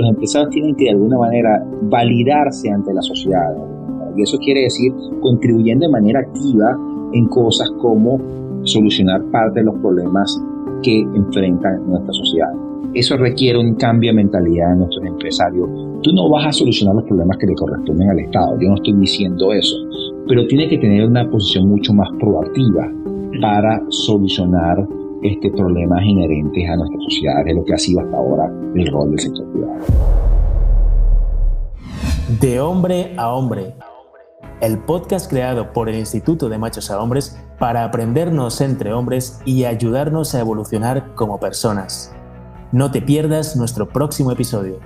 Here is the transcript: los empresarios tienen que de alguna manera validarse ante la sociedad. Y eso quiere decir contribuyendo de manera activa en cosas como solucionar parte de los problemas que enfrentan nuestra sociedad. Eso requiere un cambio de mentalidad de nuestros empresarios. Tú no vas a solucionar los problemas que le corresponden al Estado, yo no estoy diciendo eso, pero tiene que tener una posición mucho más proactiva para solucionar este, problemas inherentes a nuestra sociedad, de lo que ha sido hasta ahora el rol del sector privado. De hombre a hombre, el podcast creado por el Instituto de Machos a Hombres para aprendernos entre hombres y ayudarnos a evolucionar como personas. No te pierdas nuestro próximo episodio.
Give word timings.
los 0.00 0.08
empresarios 0.08 0.50
tienen 0.50 0.74
que 0.74 0.84
de 0.84 0.90
alguna 0.90 1.18
manera 1.18 1.62
validarse 1.82 2.70
ante 2.70 2.92
la 2.92 3.02
sociedad. 3.02 3.54
Y 4.16 4.22
eso 4.22 4.38
quiere 4.38 4.62
decir 4.62 4.92
contribuyendo 5.20 5.86
de 5.86 5.92
manera 5.92 6.20
activa 6.20 6.76
en 7.12 7.26
cosas 7.26 7.70
como 7.80 8.18
solucionar 8.62 9.22
parte 9.30 9.60
de 9.60 9.66
los 9.66 9.76
problemas 9.76 10.42
que 10.82 11.00
enfrentan 11.00 11.86
nuestra 11.86 12.12
sociedad. 12.12 12.52
Eso 12.94 13.16
requiere 13.16 13.58
un 13.58 13.74
cambio 13.74 14.10
de 14.10 14.16
mentalidad 14.16 14.70
de 14.70 14.78
nuestros 14.78 15.04
empresarios. 15.06 15.68
Tú 16.02 16.12
no 16.12 16.28
vas 16.30 16.46
a 16.46 16.52
solucionar 16.52 16.96
los 16.96 17.04
problemas 17.04 17.36
que 17.36 17.46
le 17.46 17.54
corresponden 17.54 18.10
al 18.10 18.18
Estado, 18.18 18.58
yo 18.58 18.68
no 18.68 18.74
estoy 18.74 18.94
diciendo 18.94 19.52
eso, 19.52 19.76
pero 20.26 20.46
tiene 20.46 20.68
que 20.68 20.78
tener 20.78 21.06
una 21.06 21.28
posición 21.30 21.68
mucho 21.68 21.92
más 21.92 22.08
proactiva 22.18 22.90
para 23.40 23.82
solucionar 23.90 24.88
este, 25.22 25.50
problemas 25.50 26.02
inherentes 26.04 26.68
a 26.68 26.76
nuestra 26.76 27.00
sociedad, 27.00 27.44
de 27.44 27.54
lo 27.54 27.64
que 27.64 27.74
ha 27.74 27.78
sido 27.78 28.00
hasta 28.00 28.16
ahora 28.16 28.52
el 28.74 28.86
rol 28.86 29.10
del 29.10 29.20
sector 29.20 29.46
privado. 29.52 29.80
De 32.40 32.60
hombre 32.60 33.14
a 33.16 33.32
hombre, 33.34 33.74
el 34.60 34.78
podcast 34.78 35.28
creado 35.28 35.72
por 35.72 35.88
el 35.88 35.96
Instituto 35.96 36.48
de 36.48 36.58
Machos 36.58 36.90
a 36.90 37.00
Hombres 37.00 37.40
para 37.58 37.84
aprendernos 37.84 38.60
entre 38.60 38.92
hombres 38.92 39.40
y 39.44 39.64
ayudarnos 39.64 40.34
a 40.34 40.40
evolucionar 40.40 41.14
como 41.14 41.40
personas. 41.40 42.14
No 42.72 42.90
te 42.90 43.02
pierdas 43.02 43.56
nuestro 43.56 43.88
próximo 43.88 44.30
episodio. 44.30 44.78